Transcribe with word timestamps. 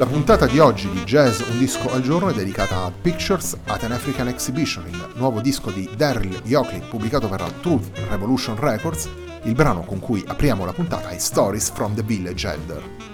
La 0.00 0.06
puntata 0.06 0.46
di 0.46 0.58
oggi 0.58 0.88
di 0.88 1.04
Jazz 1.04 1.42
Un 1.50 1.58
disco 1.58 1.92
al 1.92 2.00
giorno 2.00 2.30
è 2.30 2.32
dedicata 2.32 2.84
a 2.84 2.90
Pictures 2.90 3.54
at 3.66 3.84
an 3.84 3.92
African 3.92 4.28
Exhibition, 4.28 4.86
il 4.88 5.10
nuovo 5.16 5.42
disco 5.42 5.70
di 5.70 5.90
Daryl 5.94 6.40
Yockley 6.42 6.80
pubblicato 6.88 7.28
per 7.28 7.40
la 7.40 7.50
Truth 7.60 7.90
Revolution 8.08 8.58
Records. 8.58 9.10
Il 9.42 9.52
brano 9.52 9.82
con 9.82 9.98
cui 9.98 10.24
apriamo 10.26 10.64
la 10.64 10.72
puntata 10.72 11.10
è 11.10 11.18
Stories 11.18 11.70
from 11.72 11.94
the 11.94 12.02
Village 12.02 12.48
Elder. 12.48 13.09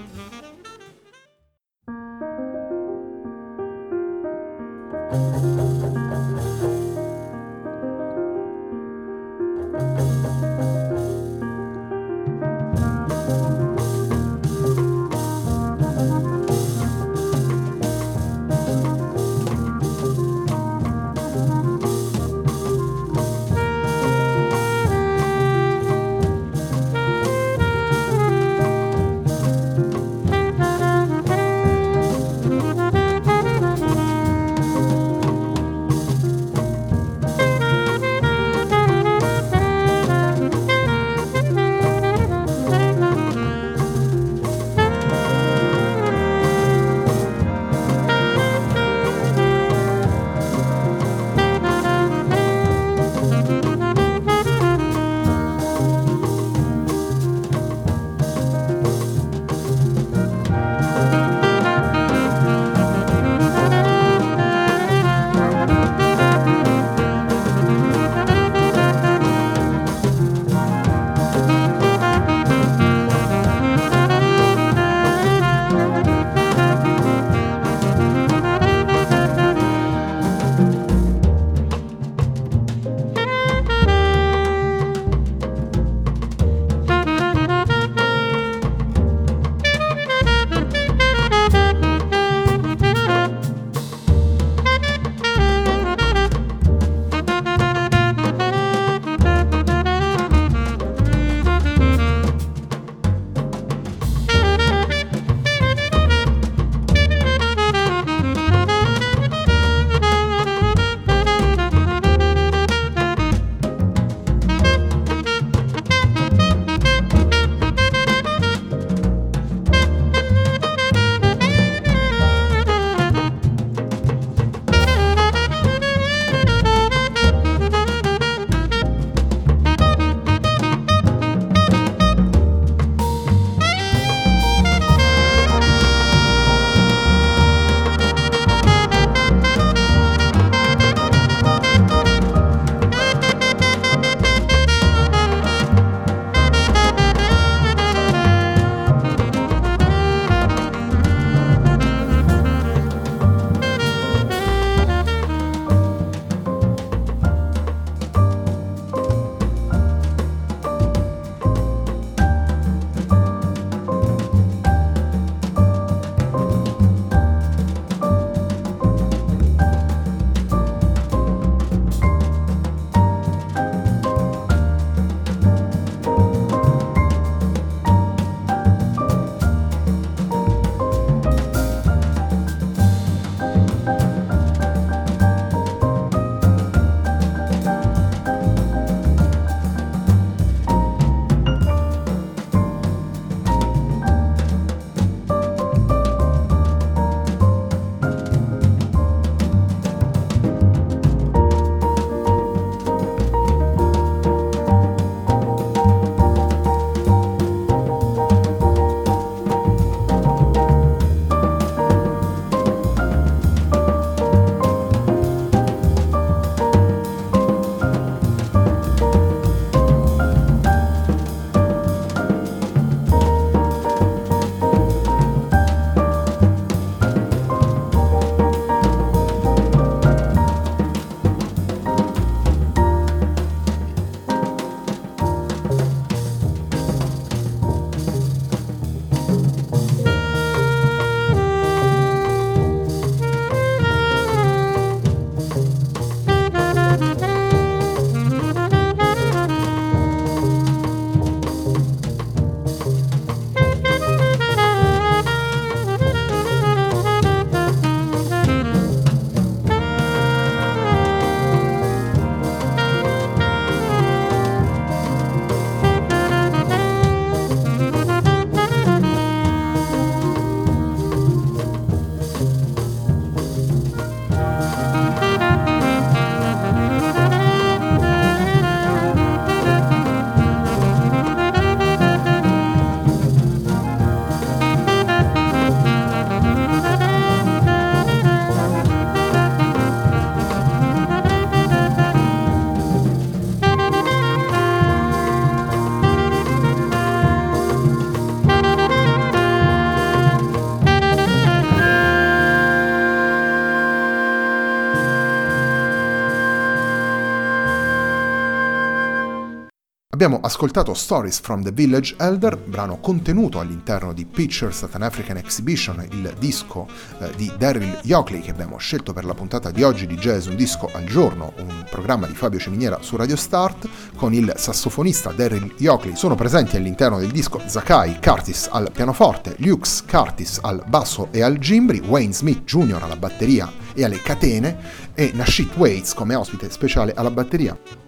Abbiamo 310.16 310.40
ascoltato 310.40 310.94
Stories 310.94 311.40
from 311.40 311.62
the 311.62 311.72
Village 311.72 312.14
Elder, 312.16 312.56
brano 312.56 313.00
contenuto 313.00 313.60
all'interno 313.60 314.14
di 314.14 314.24
Pictures 314.24 314.82
at 314.82 314.94
an 314.94 315.02
African 315.02 315.36
Exhibition, 315.36 316.02
il 316.10 316.34
disco 316.38 316.88
eh, 317.18 317.30
di 317.36 317.52
Daryl 317.58 317.98
Yockley 318.02 318.40
che 318.40 318.50
abbiamo 318.50 318.78
scelto 318.78 319.12
per 319.12 319.26
la 319.26 319.34
puntata 319.34 319.70
di 319.70 319.82
oggi 319.82 320.06
di 320.06 320.16
Jazz 320.16 320.46
Un 320.46 320.56
Disco 320.56 320.88
al 320.90 321.04
Giorno, 321.04 321.52
un 321.58 321.84
programma 321.90 322.26
di 322.26 322.34
Fabio 322.34 322.58
Ceminiera 322.58 323.02
su 323.02 323.16
Radio 323.16 323.36
Start, 323.36 323.90
con 324.16 324.32
il 324.32 324.54
sassofonista 324.56 325.32
Daryl 325.32 325.74
Yockley. 325.76 326.16
Sono 326.16 326.34
presenti 326.34 326.78
all'interno 326.78 327.18
del 327.18 327.30
disco 327.30 327.60
Zakai 327.66 328.18
Curtis 328.18 328.70
al 328.72 328.90
pianoforte, 328.92 329.56
Lux 329.58 330.02
Curtis 330.02 330.60
al 330.62 330.82
basso 330.86 331.28
e 331.30 331.42
al 331.42 331.58
gimbri, 331.58 331.98
Wayne 331.98 332.32
Smith 332.32 332.64
Jr. 332.64 333.02
alla 333.02 333.16
batteria 333.16 333.70
e 333.92 334.02
alle 334.02 334.22
catene 334.22 334.78
e 335.12 335.32
Nashit 335.34 335.76
Waits 335.76 336.14
come 336.14 336.34
ospite 336.34 336.70
speciale 336.70 337.12
alla 337.12 337.30
batteria. 337.30 338.05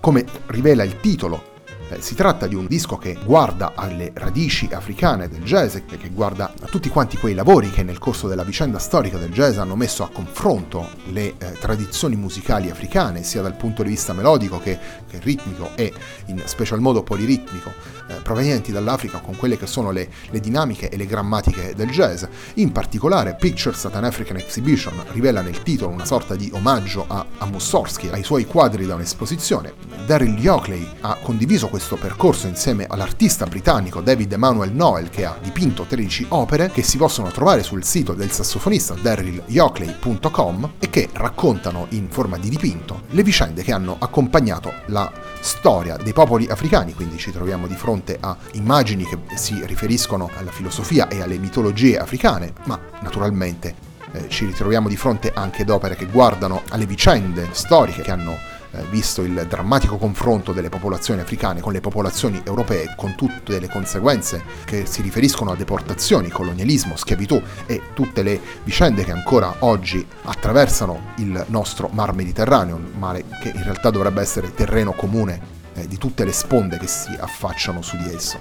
Come 0.00 0.24
rivela 0.46 0.82
il 0.82 0.98
titolo, 0.98 1.58
eh, 1.90 2.00
si 2.00 2.14
tratta 2.14 2.46
di 2.46 2.54
un 2.54 2.66
disco 2.66 2.96
che 2.96 3.18
guarda 3.22 3.72
alle 3.74 4.12
radici 4.14 4.66
africane 4.72 5.28
del 5.28 5.42
jazz 5.42 5.74
e 5.74 5.84
che 5.84 6.08
guarda 6.08 6.54
a 6.58 6.66
tutti 6.68 6.88
quanti 6.88 7.18
quei 7.18 7.34
lavori 7.34 7.68
che 7.68 7.82
nel 7.82 7.98
corso 7.98 8.26
della 8.26 8.42
vicenda 8.42 8.78
storica 8.78 9.18
del 9.18 9.30
jazz 9.30 9.58
hanno 9.58 9.76
messo 9.76 10.02
a 10.02 10.08
confronto 10.08 10.88
le 11.12 11.34
eh, 11.36 11.52
tradizioni 11.60 12.16
musicali 12.16 12.70
africane, 12.70 13.22
sia 13.22 13.42
dal 13.42 13.56
punto 13.56 13.82
di 13.82 13.90
vista 13.90 14.14
melodico 14.14 14.58
che, 14.58 14.78
che 15.06 15.18
ritmico 15.20 15.72
e 15.74 15.92
in 16.26 16.40
special 16.46 16.80
modo 16.80 17.02
poliritmico 17.02 17.70
eh, 18.10 18.20
provenienti 18.22 18.72
dall'Africa 18.72 19.18
con 19.18 19.36
quelle 19.36 19.56
che 19.56 19.66
sono 19.66 19.90
le, 19.90 20.08
le, 20.30 20.40
dinamiche 20.40 20.88
e 20.88 20.96
le 20.96 21.06
grammatiche 21.06 21.74
del 21.74 21.90
jazz. 21.90 22.24
In 22.54 22.72
particolare 22.72 23.36
Pictures 23.38 23.84
at 23.84 23.94
an 23.94 24.04
African 24.04 24.36
Exhibition 24.36 24.94
rivela 25.12 25.42
nel 25.42 25.62
titolo 25.62 25.92
una 25.92 26.04
sorta 26.04 26.34
di 26.34 26.50
omaggio 26.52 27.04
a, 27.06 27.24
a 27.38 27.46
Mussorgsky, 27.46 28.08
ai 28.08 28.24
suoi 28.24 28.46
quadri 28.46 28.86
da 28.86 28.94
un'esposizione. 28.94 29.72
Daryl 30.06 30.36
Yockley 30.38 30.86
ha 31.02 31.16
condiviso 31.22 31.68
questo 31.68 31.96
percorso 31.96 32.46
insieme 32.46 32.86
all'artista 32.88 33.46
britannico 33.46 34.00
David 34.00 34.32
Emanuel 34.32 34.72
Noel 34.72 35.08
che 35.08 35.24
ha 35.24 35.36
dipinto 35.40 35.84
13 35.84 36.26
opere 36.30 36.70
che 36.70 36.82
si 36.82 36.96
possono 36.96 37.30
trovare 37.30 37.62
sul 37.62 37.84
sito 37.84 38.14
del 38.14 38.30
sassofonista 38.30 38.94
darylyockley.com 38.94 40.72
e 40.78 40.90
che 40.90 41.08
raccontano 41.12 41.86
in 41.90 42.08
forma 42.08 42.38
di 42.38 42.48
dipinto 42.48 43.02
le 43.10 43.22
vicende 43.22 43.62
che 43.62 43.72
hanno 43.72 43.96
accompagnato 43.98 44.72
la 44.86 45.10
storia 45.40 45.96
dei 45.96 46.12
popoli 46.12 46.46
africani, 46.46 46.94
quindi 46.94 47.18
ci 47.18 47.30
troviamo 47.30 47.66
di 47.66 47.74
fronte 47.74 47.99
fronte 48.00 48.16
a 48.20 48.36
immagini 48.52 49.04
che 49.04 49.18
si 49.36 49.60
riferiscono 49.64 50.30
alla 50.36 50.50
filosofia 50.50 51.08
e 51.08 51.20
alle 51.20 51.38
mitologie 51.38 51.98
africane, 51.98 52.54
ma 52.64 52.80
naturalmente 53.02 53.74
eh, 54.12 54.28
ci 54.28 54.46
ritroviamo 54.46 54.88
di 54.88 54.96
fronte 54.96 55.32
anche 55.34 55.62
ad 55.62 55.68
opere 55.68 55.94
che 55.96 56.06
guardano 56.06 56.62
alle 56.70 56.86
vicende 56.86 57.48
storiche 57.52 58.02
che 58.02 58.10
hanno 58.10 58.36
eh, 58.72 58.82
visto 58.90 59.22
il 59.22 59.46
drammatico 59.48 59.98
confronto 59.98 60.52
delle 60.52 60.68
popolazioni 60.68 61.20
africane 61.20 61.60
con 61.60 61.72
le 61.72 61.80
popolazioni 61.80 62.40
europee, 62.44 62.94
con 62.96 63.14
tutte 63.14 63.58
le 63.58 63.68
conseguenze 63.68 64.42
che 64.64 64.86
si 64.86 65.02
riferiscono 65.02 65.52
a 65.52 65.56
deportazioni, 65.56 66.30
colonialismo, 66.30 66.96
schiavitù 66.96 67.40
e 67.66 67.82
tutte 67.94 68.22
le 68.22 68.40
vicende 68.64 69.04
che 69.04 69.12
ancora 69.12 69.56
oggi 69.60 70.04
attraversano 70.22 71.12
il 71.16 71.44
nostro 71.48 71.88
mar 71.92 72.14
Mediterraneo, 72.14 72.76
un 72.76 72.92
mare 72.98 73.24
che 73.42 73.52
in 73.54 73.62
realtà 73.62 73.90
dovrebbe 73.90 74.22
essere 74.22 74.54
terreno 74.54 74.92
comune 74.92 75.58
eh, 75.80 75.88
di 75.88 75.98
tutte 75.98 76.24
le 76.24 76.32
sponde 76.32 76.78
che 76.78 76.86
si 76.86 77.16
affacciano 77.18 77.82
su 77.82 77.96
di 77.96 78.14
esso. 78.14 78.38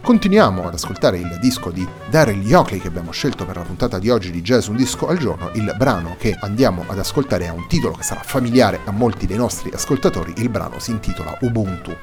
Continuiamo 0.00 0.66
ad 0.66 0.74
ascoltare 0.74 1.18
il 1.18 1.38
disco 1.40 1.70
di 1.70 1.86
Daryl 2.08 2.40
Yockley 2.40 2.80
che 2.80 2.88
abbiamo 2.88 3.10
scelto 3.10 3.44
per 3.44 3.56
la 3.56 3.62
puntata 3.62 3.98
di 3.98 4.08
oggi 4.08 4.30
di 4.30 4.40
Jazz 4.40 4.68
Un 4.68 4.76
Disco 4.76 5.08
al 5.08 5.18
Giorno. 5.18 5.50
Il 5.54 5.74
brano 5.76 6.16
che 6.18 6.36
andiamo 6.40 6.84
ad 6.86 6.98
ascoltare 6.98 7.48
ha 7.48 7.52
un 7.52 7.66
titolo 7.66 7.94
che 7.94 8.04
sarà 8.04 8.22
familiare 8.22 8.80
a 8.84 8.90
molti 8.90 9.26
dei 9.26 9.36
nostri 9.36 9.70
ascoltatori. 9.72 10.32
Il 10.38 10.48
brano 10.48 10.78
si 10.78 10.92
intitola 10.92 11.36
Ubuntu. 11.40 11.94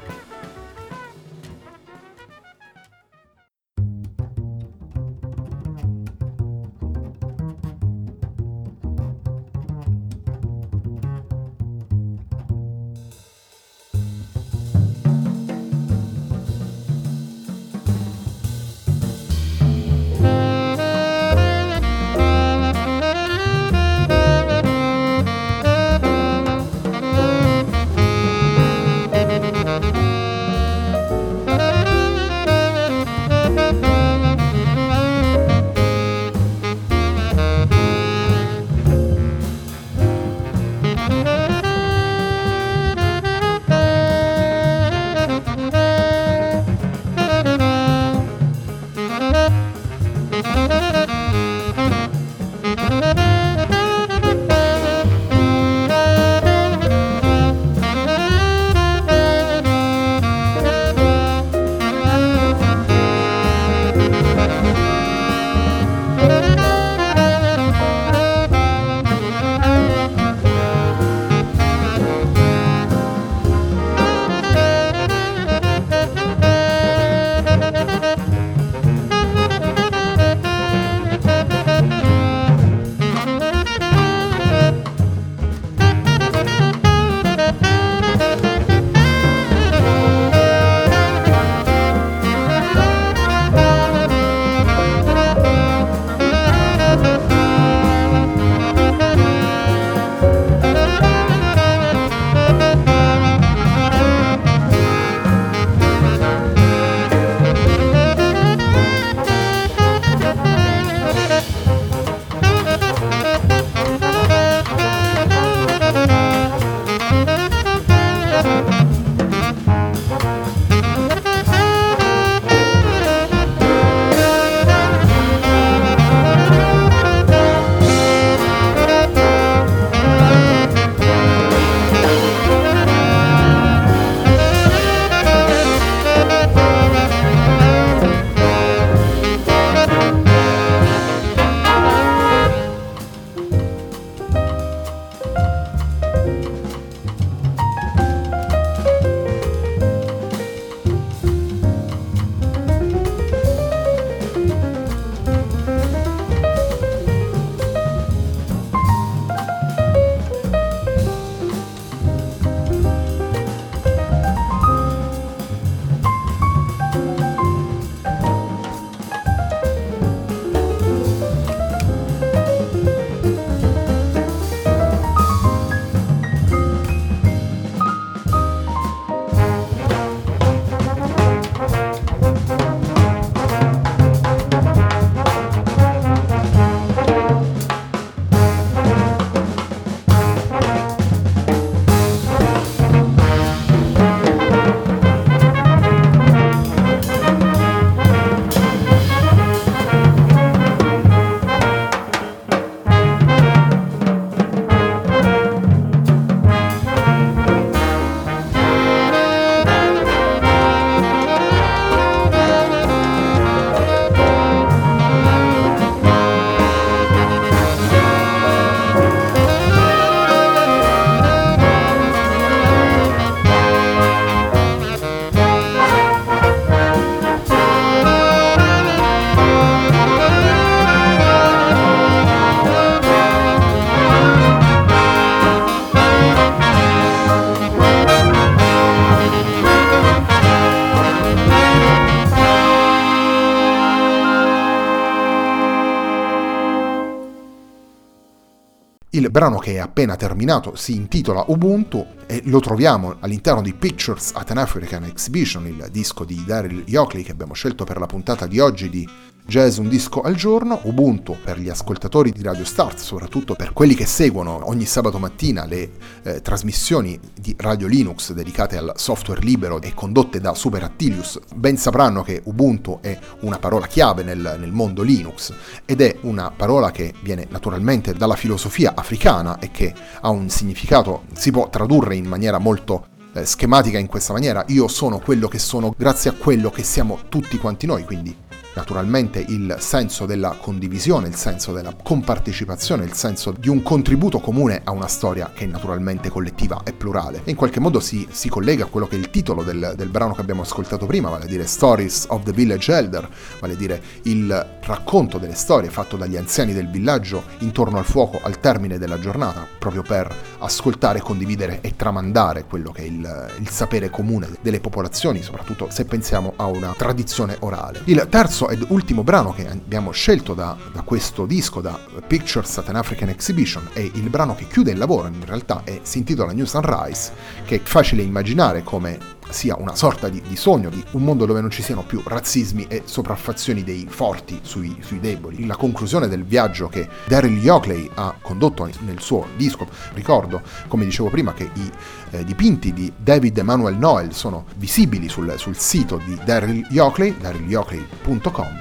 Brano 249.36 249.58
che 249.58 249.74
è 249.74 249.78
appena 249.78 250.16
terminato 250.16 250.76
si 250.76 250.94
intitola 250.94 251.44
Ubuntu 251.48 252.06
e 252.26 252.42
lo 252.46 252.60
troviamo 252.60 253.16
all'interno 253.20 253.62
di 253.62 253.72
Pictures 253.72 254.32
at 254.34 254.50
an 254.50 254.58
African 254.58 255.04
Exhibition, 255.04 255.66
il 255.66 255.88
disco 255.90 256.24
di 256.24 256.42
Daryl 256.44 256.82
Yockley 256.86 257.22
che 257.22 257.32
abbiamo 257.32 257.54
scelto 257.54 257.84
per 257.84 257.98
la 257.98 258.06
puntata 258.06 258.46
di 258.46 258.58
oggi 258.58 258.90
di 258.90 259.08
Jazz 259.48 259.76
un 259.76 259.88
disco 259.88 260.22
al 260.22 260.34
giorno, 260.34 260.80
Ubuntu 260.82 261.36
per 261.40 261.60
gli 261.60 261.68
ascoltatori 261.68 262.32
di 262.32 262.42
Radio 262.42 262.64
Start, 262.64 262.98
soprattutto 262.98 263.54
per 263.54 263.72
quelli 263.72 263.94
che 263.94 264.04
seguono 264.04 264.68
ogni 264.68 264.86
sabato 264.86 265.20
mattina 265.20 265.64
le 265.64 265.90
eh, 266.24 266.42
trasmissioni 266.42 267.18
di 267.32 267.54
Radio 267.56 267.86
Linux 267.86 268.32
dedicate 268.32 268.76
al 268.76 268.94
software 268.96 269.40
libero 269.40 269.80
e 269.80 269.94
condotte 269.94 270.40
da 270.40 270.52
Super 270.54 270.82
Attilius, 270.82 271.38
ben 271.54 271.76
sapranno 271.76 272.24
che 272.24 272.40
Ubuntu 272.42 272.98
è 273.00 273.16
una 273.42 273.60
parola 273.60 273.86
chiave 273.86 274.24
nel, 274.24 274.56
nel 274.58 274.72
mondo 274.72 275.02
Linux 275.02 275.52
ed 275.84 276.00
è 276.00 276.16
una 276.22 276.50
parola 276.50 276.90
che 276.90 277.14
viene 277.22 277.46
naturalmente 277.48 278.14
dalla 278.14 278.34
filosofia 278.34 278.94
africana 278.96 279.60
e 279.60 279.70
che 279.70 279.94
ha 280.22 280.28
un 280.28 280.48
significato, 280.48 281.22
si 281.34 281.52
può 281.52 281.70
tradurre 281.70 282.15
in 282.16 282.26
maniera 282.26 282.58
molto 282.58 283.06
eh, 283.32 283.44
schematica 283.44 283.98
in 283.98 284.06
questa 284.06 284.32
maniera, 284.32 284.64
io 284.68 284.88
sono 284.88 285.18
quello 285.18 285.48
che 285.48 285.58
sono 285.58 285.94
grazie 285.96 286.30
a 286.30 286.32
quello 286.34 286.70
che 286.70 286.82
siamo 286.82 287.20
tutti 287.28 287.58
quanti 287.58 287.86
noi, 287.86 288.04
quindi 288.04 288.34
naturalmente 288.76 289.42
il 289.48 289.76
senso 289.80 290.26
della 290.26 290.56
condivisione, 290.60 291.28
il 291.28 291.34
senso 291.34 291.72
della 291.72 291.94
compartecipazione, 292.00 293.04
il 293.04 293.14
senso 293.14 293.52
di 293.58 293.70
un 293.70 293.82
contributo 293.82 294.38
comune 294.38 294.82
a 294.84 294.92
una 294.92 295.08
storia 295.08 295.50
che 295.52 295.64
è 295.64 295.66
naturalmente 295.66 296.28
collettiva 296.28 296.82
e 296.84 296.92
plurale. 296.92 297.40
E 297.44 297.50
in 297.50 297.56
qualche 297.56 297.80
modo 297.80 298.00
si, 298.00 298.28
si 298.30 298.50
collega 298.50 298.84
a 298.84 298.88
quello 298.88 299.06
che 299.06 299.16
è 299.16 299.18
il 299.18 299.30
titolo 299.30 299.62
del, 299.62 299.94
del, 299.96 300.08
brano 300.08 300.34
che 300.34 300.42
abbiamo 300.42 300.62
ascoltato 300.62 301.06
prima, 301.06 301.30
vale 301.30 301.44
a 301.44 301.48
dire 301.48 301.66
Stories 301.66 302.26
of 302.28 302.42
the 302.44 302.52
Village 302.52 302.92
Elder, 302.92 303.28
vale 303.58 303.72
a 303.72 303.76
dire 303.76 304.02
il 304.22 304.78
racconto 304.82 305.38
delle 305.38 305.54
storie 305.54 305.88
fatto 305.88 306.16
dagli 306.16 306.36
anziani 306.36 306.74
del 306.74 306.90
villaggio 306.90 307.44
intorno 307.60 307.96
al 307.98 308.04
fuoco 308.04 308.40
al 308.42 308.60
termine 308.60 308.98
della 308.98 309.18
giornata, 309.18 309.66
proprio 309.78 310.02
per 310.02 310.32
ascoltare, 310.58 311.20
condividere 311.20 311.80
e 311.80 311.96
tramandare 311.96 312.64
quello 312.64 312.92
che 312.92 313.02
è 313.02 313.06
il, 313.06 313.50
il 313.58 313.68
sapere 313.70 314.10
comune 314.10 314.48
delle 314.60 314.80
popolazioni, 314.80 315.40
soprattutto 315.40 315.88
se 315.90 316.04
pensiamo 316.04 316.52
a 316.56 316.66
una 316.66 316.94
tradizione 316.96 317.56
orale. 317.60 318.02
Il 318.04 318.26
terzo 318.28 318.65
ed 318.68 318.84
ultimo 318.88 319.22
brano 319.22 319.52
che 319.52 319.68
abbiamo 319.68 320.10
scelto 320.10 320.54
da, 320.54 320.76
da, 320.92 321.02
questo 321.02 321.46
disco, 321.46 321.80
da 321.80 321.98
Pictures 322.26 322.78
at 322.78 322.88
an 322.88 322.96
African 322.96 323.28
Exhibition, 323.28 323.88
è 323.92 324.00
il 324.00 324.28
brano 324.28 324.54
che 324.54 324.66
chiude 324.66 324.92
il 324.92 324.98
lavoro, 324.98 325.28
in 325.28 325.44
realtà 325.44 325.82
è, 325.84 326.00
si 326.02 326.18
intitola 326.18 326.52
New 326.52 326.64
Sunrise, 326.64 327.32
che 327.64 327.76
è 327.76 327.80
facile 327.82 328.22
immaginare 328.22 328.82
come 328.82 329.35
sia 329.48 329.76
una 329.78 329.94
sorta 329.94 330.28
di, 330.28 330.40
di, 330.40 330.56
sogno 330.56 330.88
di 330.88 331.02
un 331.12 331.22
mondo 331.22 331.46
dove 331.46 331.60
non 331.60 331.70
ci 331.70 331.82
siano 331.82 332.02
più 332.02 332.22
razzismi 332.24 332.86
e 332.88 333.02
sopraffazioni 333.04 333.84
dei 333.84 334.06
forti 334.08 334.60
sui, 334.62 334.96
sui 335.00 335.20
deboli. 335.20 335.66
La 335.66 335.76
conclusione 335.76 336.28
del 336.28 336.44
viaggio 336.44 336.88
che 336.88 337.08
Daryl 337.26 337.58
Yockley 337.58 338.10
ha 338.14 338.34
condotto 338.40 338.88
nel 339.00 339.20
suo 339.20 339.46
disco, 339.56 339.86
ricordo, 340.14 340.62
come 340.88 341.04
dicevo 341.04 341.30
prima, 341.30 341.52
che 341.54 341.70
i 341.72 341.90
eh, 342.30 342.44
dipinti 342.44 342.92
di 342.92 343.12
David 343.16 343.58
Emanuel 343.58 343.96
Noel 343.96 344.34
sono 344.34 344.64
visibili 344.76 345.28
sul, 345.28 345.54
sul 345.56 345.76
sito 345.76 346.20
di 346.24 346.38
Daryl 346.44 346.86
Yockley, 346.90 347.36
darylyockley.com, 347.38 348.78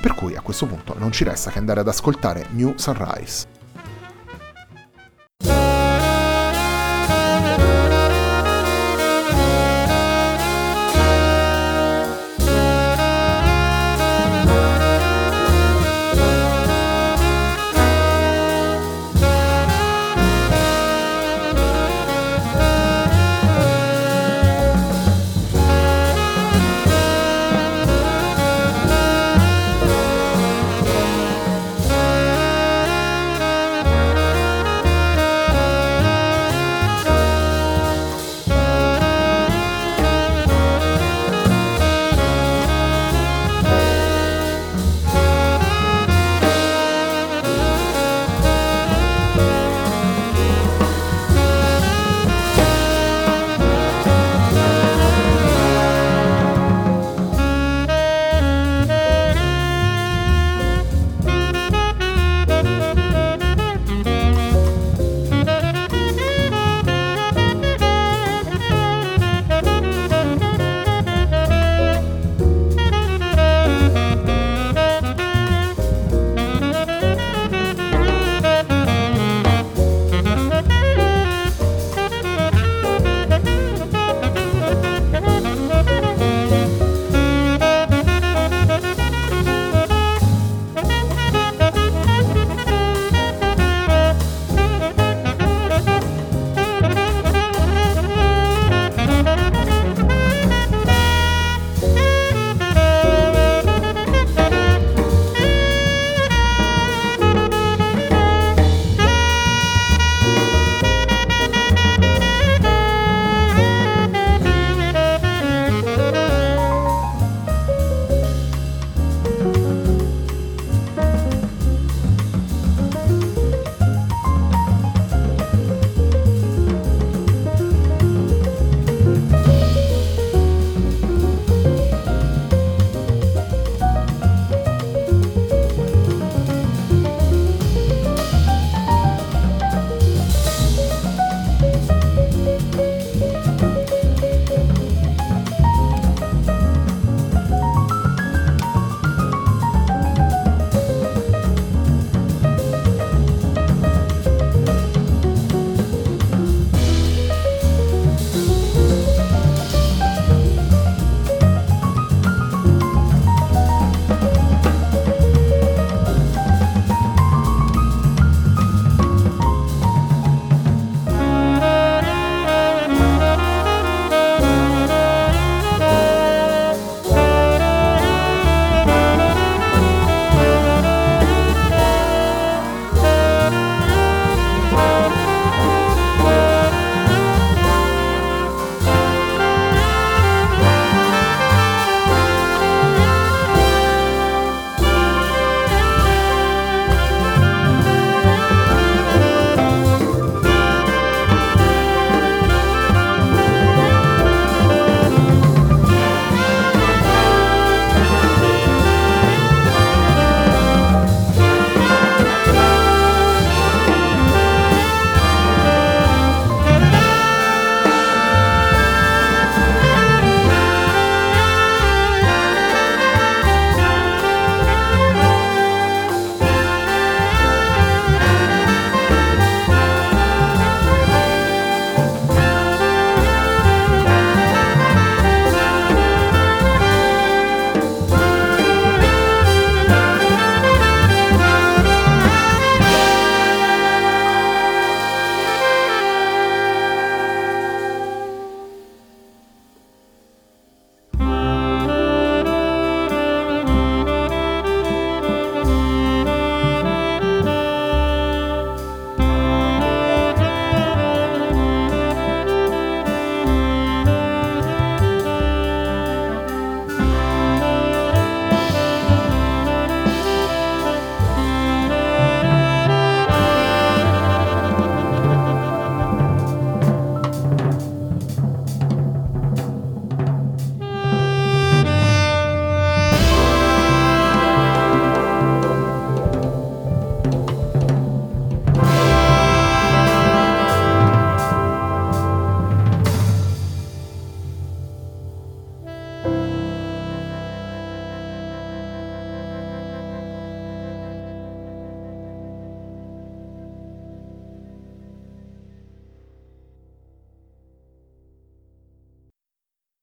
per 0.00 0.14
cui 0.14 0.36
a 0.36 0.40
questo 0.40 0.66
punto 0.66 0.94
non 0.98 1.12
ci 1.12 1.24
resta 1.24 1.50
che 1.50 1.58
andare 1.58 1.80
ad 1.80 1.88
ascoltare 1.88 2.46
New 2.50 2.74
Sunrise. 2.76 3.57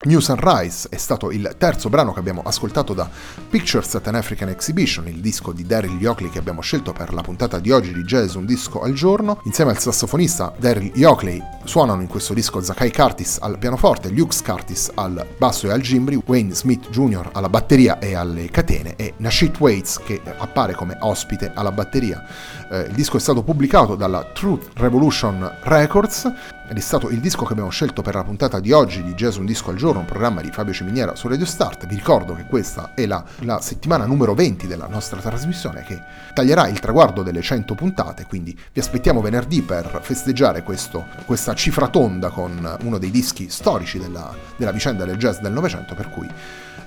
New 0.06 0.20
Sunrise 0.20 0.88
è 0.91 0.98
stato 0.98 1.32
il 1.32 1.56
terzo 1.58 1.89
brano 1.89 2.13
che 2.13 2.20
abbiamo 2.20 2.44
ascoltato 2.46 2.94
da 2.94 3.10
Pictures 3.50 3.96
at 3.96 4.08
an 4.08 4.13
African 4.13 4.50
Exhibition, 4.50 5.08
il 5.08 5.20
disco 5.20 5.52
di 5.52 5.65
Daryl 5.65 6.00
Yockley 6.00 6.30
che 6.30 6.38
abbiamo 6.38 6.62
scelto 6.62 6.94
per 6.94 7.12
la 7.12 7.24
puntata 7.24 7.58
di 7.58 7.72
oggi 7.72 7.91
di 7.91 8.04
Jazz 8.04 8.36
Un 8.36 8.46
disco 8.46 8.82
al 8.82 8.94
giorno. 8.94 9.41
Insieme 9.46 9.72
al 9.72 9.80
sassofonista 9.80 10.54
Daryl 10.60 10.91
Yockley 10.94 11.41
suonano 11.63 12.02
in 12.02 12.08
questo 12.08 12.36
disco 12.36 12.62
Zakai 12.62 12.91
Curtis 12.91 13.39
al 13.41 13.58
pianoforte, 13.58 14.10
Luke 14.10 14.36
Curtis 14.44 14.91
al 14.94 15.26
basso 15.39 15.68
e 15.68 15.72
al 15.72 15.82
gimbri, 15.82 16.22
Wayne 16.24 16.54
Smith 16.54 16.88
Jr. 16.89 17.32
alla 17.34 17.50
batteria 17.50 17.98
e 17.98 18.13
alle 18.13 18.52
catene 18.52 18.96
e 18.98 19.15
Nashit 19.18 19.60
Waits 19.60 20.02
che 20.06 20.22
appare 20.38 20.76
come 20.76 20.98
ospite 21.00 21.52
alla 21.56 21.72
batteria. 21.72 22.24
Eh, 22.70 22.82
il 22.82 22.94
disco 22.94 23.18
è 23.18 23.20
stato 23.20 23.41
pubblicato 23.41 23.96
dalla 23.96 24.24
Truth 24.34 24.70
Revolution 24.76 25.52
Records 25.63 26.32
ed 26.67 26.78
è 26.78 26.82
stato 26.82 27.10
il 27.10 27.19
disco 27.19 27.45
che 27.45 27.51
abbiamo 27.51 27.69
scelto 27.69 28.01
per 28.01 28.15
la 28.15 28.23
puntata 28.23 28.60
di 28.60 28.71
oggi 28.71 29.04
di 29.04 29.13
Jazz 29.13 29.38
Un 29.38 29.45
Disco 29.45 29.69
al 29.69 29.75
Giorno, 29.75 29.99
un 29.99 30.06
programma 30.06 30.41
di 30.41 30.51
Fabio 30.51 30.73
Ciminiera 30.73 31.15
su 31.15 31.28
Radio 31.28 31.45
Start. 31.45 31.86
Vi 31.86 31.95
ricordo 31.95 32.34
che 32.34 32.45
questa 32.45 32.91
è 32.95 33.06
la, 33.06 33.23
la, 33.39 33.62
settimana 33.62 34.06
numero 34.06 34.34
20 34.34 34.67
della 34.67 34.88
nostra 34.88 35.19
trasmissione 35.19 35.84
che 35.84 36.01
taglierà 36.34 36.67
il 36.67 36.80
traguardo 36.80 37.23
delle 37.23 37.41
100 37.41 37.75
puntate, 37.75 38.25
quindi 38.25 38.58
vi 38.73 38.80
aspettiamo 38.80 39.21
venerdì 39.21 39.62
per 39.62 39.99
festeggiare 40.01 40.63
questo, 40.63 41.06
questa 41.25 41.54
cifra 41.54 41.88
tonda 41.88 42.30
con 42.30 42.78
uno 42.82 42.97
dei 42.97 43.12
dischi 43.12 43.49
storici 43.49 43.99
della, 43.99 44.34
della 44.56 44.71
vicenda 44.71 45.06
del 45.06 45.17
jazz 45.17 45.39
del 45.39 45.51
Novecento, 45.51 45.93
per 45.93 46.10
cui 46.10 46.28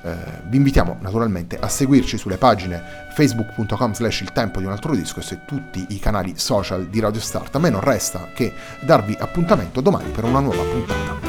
eh, 0.02 0.14
vi 0.46 0.56
invitiamo 0.56 0.98
naturalmente 1.00 1.58
a 1.58 1.68
seguirci 1.68 2.16
sulle 2.18 2.36
pagine 2.36 3.06
facebook.com 3.12 3.94
slash 3.94 4.20
il 4.20 4.32
tempo 4.32 4.60
di 4.60 4.66
un 4.66 4.72
altro 4.72 4.94
disco 4.94 5.20
e 5.20 5.22
su 5.22 5.38
tutti 5.44 5.86
i 5.88 5.98
canali 5.98 6.34
social 6.36 6.86
di 6.86 7.00
Radio 7.00 7.20
Start. 7.20 7.54
A 7.56 7.58
me 7.58 7.70
non 7.70 7.80
resta 7.80 8.28
che 8.32 8.52
darvi 8.80 9.16
appuntamento 9.18 9.67
domani 9.80 10.10
per 10.10 10.24
una 10.24 10.40
nuova 10.40 10.62
puntata. 10.62 11.27